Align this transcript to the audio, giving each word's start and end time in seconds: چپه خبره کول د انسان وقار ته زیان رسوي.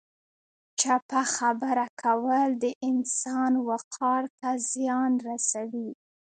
چپه 0.79 1.21
خبره 1.35 1.85
کول 2.01 2.49
د 2.63 2.65
انسان 2.89 3.51
وقار 3.69 4.23
ته 4.39 4.49
زیان 4.71 5.11
رسوي. 5.29 5.89